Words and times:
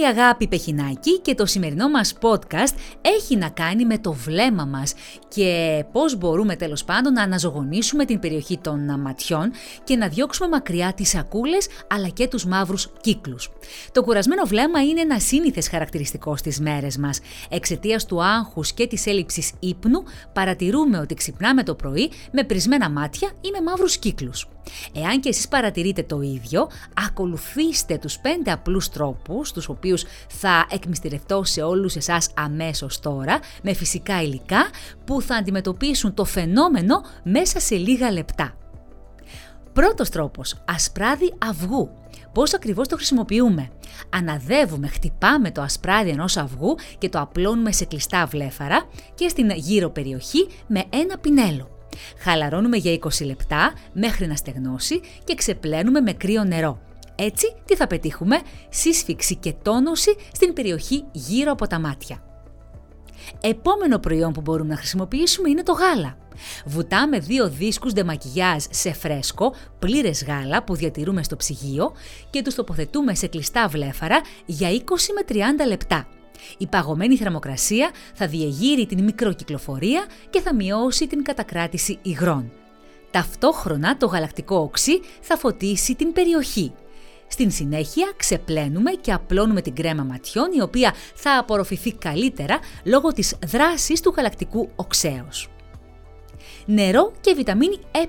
η 0.00 0.04
Αγάπη 0.04 0.48
Πεχινάκη 0.48 1.18
και 1.20 1.34
το 1.34 1.46
σημερινό 1.46 1.88
μας 1.88 2.14
podcast 2.20 2.74
έχει 3.00 3.36
να 3.36 3.48
κάνει 3.48 3.84
με 3.84 3.98
το 3.98 4.12
βλέμμα 4.12 4.64
μας 4.64 4.94
και 5.28 5.84
πώς 5.92 6.16
μπορούμε 6.16 6.56
τέλος 6.56 6.84
πάντων 6.84 7.12
να 7.12 7.22
αναζωογονήσουμε 7.22 8.04
την 8.04 8.18
περιοχή 8.18 8.58
των 8.58 9.00
ματιών 9.00 9.50
και 9.84 9.96
να 9.96 10.08
διώξουμε 10.08 10.48
μακριά 10.48 10.92
τις 10.92 11.08
σακούλες 11.08 11.68
αλλά 11.88 12.08
και 12.08 12.28
τους 12.28 12.44
μαύρους 12.44 12.88
κύκλους. 13.00 13.50
Το 13.92 14.02
κουρασμένο 14.02 14.44
βλέμμα 14.44 14.82
είναι 14.82 15.00
ένα 15.00 15.18
σύνηθες 15.18 15.68
χαρακτηριστικό 15.68 16.36
στις 16.36 16.60
μέρες 16.60 16.96
μας. 16.96 17.20
Εξαιτίας 17.50 18.06
του 18.06 18.22
άγχους 18.22 18.72
και 18.72 18.86
της 18.86 19.06
έλλειψης 19.06 19.52
ύπνου 19.60 20.02
παρατηρούμε 20.32 20.98
ότι 20.98 21.14
ξυπνάμε 21.14 21.62
το 21.62 21.74
πρωί 21.74 22.10
με 22.32 22.44
πρισμένα 22.44 22.90
μάτια 22.90 23.28
ή 23.40 23.50
με 23.50 23.62
μαύρους 23.62 23.96
κύκλους. 23.98 24.48
Εάν 24.94 25.20
και 25.20 25.28
εσείς 25.28 25.48
παρατηρείτε 25.48 26.02
το 26.02 26.20
ίδιο, 26.20 26.68
ακολουθήστε 27.06 27.98
τους 27.98 28.18
πέντε 28.18 28.50
απλούς 28.50 28.88
τρόπους, 28.88 29.52
τους 29.52 29.68
οποίους 29.68 30.04
θα 30.28 30.66
εκμυστηρευτώ 30.70 31.44
σε 31.44 31.62
όλους 31.62 31.96
εσάς 31.96 32.30
αμέσως 32.36 33.00
τώρα, 33.00 33.38
με 33.62 33.72
φυσικά 33.72 34.22
υλικά, 34.22 34.68
που 35.04 35.22
θα 35.22 35.34
αντιμετωπίσουν 35.34 36.14
το 36.14 36.24
φαινόμενο 36.24 37.02
μέσα 37.22 37.60
σε 37.60 37.74
λίγα 37.74 38.12
λεπτά. 38.12 38.54
Πρώτος 39.72 40.08
τρόπος, 40.08 40.62
ασπράδι 40.64 41.34
αυγού. 41.38 41.90
Πώς 42.32 42.54
ακριβώς 42.54 42.88
το 42.88 42.96
χρησιμοποιούμε; 42.96 43.70
Αναδεύουμε, 44.10 44.88
χτυπάμε 44.88 45.50
το 45.50 45.62
ασπράδι 45.62 46.10
ενός 46.10 46.36
αυγού 46.36 46.76
και 46.98 47.08
το 47.08 47.20
απλώνουμε 47.20 47.72
σε 47.72 47.84
κλειστά 47.84 48.26
βλέφαρα 48.26 48.84
και 49.14 49.28
στην 49.28 49.50
γύρω 49.50 49.90
περιοχή 49.90 50.46
με 50.66 50.84
ένα 50.90 51.18
πινέλο. 51.18 51.79
Χαλαρώνουμε 52.18 52.76
για 52.76 52.98
20 53.00 53.24
λεπτά 53.24 53.72
μέχρι 53.92 54.26
να 54.26 54.34
στεγνώσει 54.36 55.00
και 55.24 55.34
ξεπλένουμε 55.34 56.00
με 56.00 56.12
κρύο 56.12 56.44
νερό. 56.44 56.80
Έτσι, 57.14 57.54
τι 57.64 57.76
θα 57.76 57.86
πετύχουμε, 57.86 58.40
σύσφυξη 58.68 59.36
και 59.36 59.54
τόνωση 59.62 60.16
στην 60.32 60.52
περιοχή 60.52 61.04
γύρω 61.12 61.52
από 61.52 61.66
τα 61.66 61.78
μάτια. 61.78 62.22
Επόμενο 63.40 63.98
προϊόν 63.98 64.32
που 64.32 64.40
μπορούμε 64.40 64.68
να 64.68 64.76
χρησιμοποιήσουμε 64.76 65.50
είναι 65.50 65.62
το 65.62 65.72
γάλα. 65.72 66.16
Βουτάμε 66.64 67.18
δύο 67.18 67.48
δίσκους 67.48 67.92
ντεμακιγιάζ 67.92 68.64
σε 68.70 68.92
φρέσκο, 68.92 69.54
πλήρες 69.78 70.24
γάλα 70.24 70.64
που 70.64 70.74
διατηρούμε 70.74 71.22
στο 71.22 71.36
ψυγείο 71.36 71.92
και 72.30 72.42
τους 72.42 72.54
τοποθετούμε 72.54 73.14
σε 73.14 73.26
κλειστά 73.26 73.68
βλέφαρα 73.68 74.20
για 74.46 74.68
20 74.70 74.80
με 75.14 75.36
30 75.64 75.68
λεπτά. 75.68 76.06
Η 76.58 76.66
παγωμένη 76.66 77.16
θερμοκρασία 77.16 77.90
θα 78.14 78.26
διεγείρει 78.26 78.86
την 78.86 79.04
μικροκυκλοφορία 79.04 80.04
και 80.30 80.40
θα 80.40 80.54
μειώσει 80.54 81.06
την 81.06 81.22
κατακράτηση 81.22 81.98
υγρών. 82.02 82.52
Ταυτόχρονα 83.10 83.96
το 83.96 84.06
γαλακτικό 84.06 84.56
οξύ 84.56 85.00
θα 85.20 85.36
φωτίσει 85.36 85.94
την 85.94 86.12
περιοχή. 86.12 86.72
Στην 87.28 87.50
συνέχεια 87.50 88.12
ξεπλένουμε 88.16 88.90
και 88.90 89.12
απλώνουμε 89.12 89.60
την 89.60 89.74
κρέμα 89.74 90.02
ματιών 90.02 90.52
η 90.52 90.62
οποία 90.62 90.94
θα 91.14 91.38
απορροφηθεί 91.38 91.92
καλύτερα 91.92 92.58
λόγω 92.84 93.12
της 93.12 93.36
δράσης 93.46 94.00
του 94.00 94.14
γαλακτικού 94.16 94.70
οξέως. 94.76 95.48
Νερό 96.66 97.12
και 97.20 97.34
βιταμίνη 97.34 97.78
ε 97.90 98.06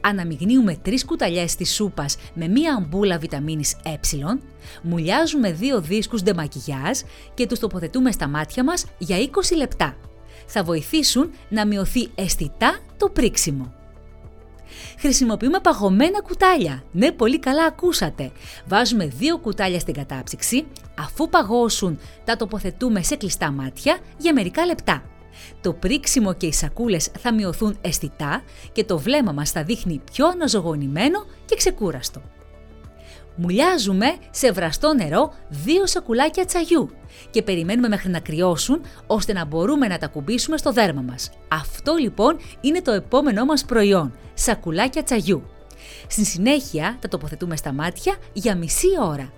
αναμειγνύουμε 0.00 0.76
3 0.84 0.94
κουταλιές 1.06 1.56
της 1.56 1.74
σούπας 1.74 2.16
με 2.34 2.48
μία 2.48 2.74
αμπούλα 2.74 3.18
βιταμίνης 3.18 3.76
ε, 3.82 3.94
μουλιάζουμε 4.82 5.52
δύο 5.52 5.80
δίσκους 5.80 6.22
ντεμακιγιάζ 6.22 6.98
και 7.34 7.46
τους 7.46 7.58
τοποθετούμε 7.58 8.10
στα 8.10 8.28
μάτια 8.28 8.64
μας 8.64 8.86
για 8.98 9.16
20 9.16 9.56
λεπτά. 9.56 9.96
Θα 10.46 10.62
βοηθήσουν 10.62 11.30
να 11.48 11.66
μειωθεί 11.66 12.08
αισθητά 12.14 12.78
το 12.96 13.08
πρίξιμο. 13.08 13.74
Χρησιμοποιούμε 14.98 15.60
παγωμένα 15.60 16.20
κουτάλια. 16.20 16.82
Ναι, 16.92 17.12
πολύ 17.12 17.38
καλά 17.38 17.64
ακούσατε. 17.64 18.30
Βάζουμε 18.66 19.06
δύο 19.06 19.38
κουτάλια 19.38 19.80
στην 19.80 19.94
κατάψυξη, 19.94 20.66
αφού 20.98 21.28
παγώσουν 21.28 21.98
τα 22.24 22.36
τοποθετούμε 22.36 23.02
σε 23.02 23.16
κλειστά 23.16 23.50
μάτια 23.50 23.98
για 24.18 24.32
μερικά 24.32 24.66
λεπτά. 24.66 25.02
Το 25.60 25.72
πρίξιμο 25.72 26.34
και 26.34 26.46
οι 26.46 26.52
σακούλες 26.52 27.10
θα 27.18 27.34
μειωθούν 27.34 27.78
αισθητά 27.80 28.42
και 28.72 28.84
το 28.84 28.98
βλέμμα 28.98 29.32
μας 29.32 29.50
θα 29.50 29.62
δείχνει 29.62 30.00
πιο 30.12 30.26
αναζωογονημένο 30.26 31.24
και 31.44 31.56
ξεκούραστο. 31.56 32.22
Μουλιάζουμε 33.36 34.06
σε 34.30 34.52
βραστό 34.52 34.94
νερό 34.94 35.32
δύο 35.48 35.86
σακουλάκια 35.86 36.44
τσαγιού 36.44 36.90
και 37.30 37.42
περιμένουμε 37.42 37.88
μέχρι 37.88 38.10
να 38.10 38.20
κρυώσουν 38.20 38.80
ώστε 39.06 39.32
να 39.32 39.44
μπορούμε 39.44 39.86
να 39.86 39.98
τα 39.98 40.06
κουμπίσουμε 40.06 40.56
στο 40.56 40.72
δέρμα 40.72 41.00
μας. 41.00 41.30
Αυτό 41.48 41.94
λοιπόν 41.94 42.38
είναι 42.60 42.82
το 42.82 42.92
επόμενό 42.92 43.44
μας 43.44 43.64
προϊόν, 43.64 44.14
σακουλάκια 44.34 45.02
τσαγιού. 45.02 45.42
Στην 46.08 46.24
συνέχεια 46.24 46.96
τα 47.00 47.08
τοποθετούμε 47.08 47.56
στα 47.56 47.72
μάτια 47.72 48.16
για 48.32 48.56
μισή 48.56 48.88
ώρα 49.00 49.32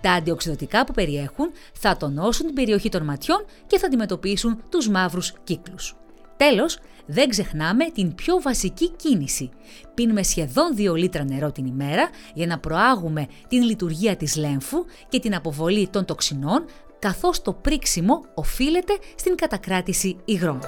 τα 0.00 0.12
αντιοξυδοτικά 0.12 0.84
που 0.84 0.92
περιέχουν 0.92 1.50
θα 1.72 1.96
τονώσουν 1.96 2.46
την 2.46 2.54
περιοχή 2.54 2.88
των 2.88 3.04
ματιών 3.04 3.44
και 3.66 3.78
θα 3.78 3.86
αντιμετωπίσουν 3.86 4.62
τους 4.68 4.88
μαύρους 4.88 5.32
κύκλους. 5.44 5.94
Τέλος, 6.36 6.78
δεν 7.06 7.28
ξεχνάμε 7.28 7.84
την 7.84 8.14
πιο 8.14 8.40
βασική 8.40 8.90
κίνηση. 8.90 9.50
Πίνουμε 9.94 10.22
σχεδόν 10.22 10.76
2 10.76 10.94
λίτρα 10.96 11.24
νερό 11.24 11.52
την 11.52 11.66
ημέρα 11.66 12.08
για 12.34 12.46
να 12.46 12.58
προάγουμε 12.58 13.26
την 13.48 13.62
λειτουργία 13.62 14.16
της 14.16 14.36
λέμφου 14.36 14.84
και 15.08 15.20
την 15.20 15.34
αποβολή 15.34 15.88
των 15.88 16.04
τοξινών, 16.04 16.64
καθώς 16.98 17.42
το 17.42 17.52
πρίξιμο 17.52 18.24
οφείλεται 18.34 18.98
στην 19.14 19.34
κατακράτηση 19.34 20.16
υγρών. 20.24 20.60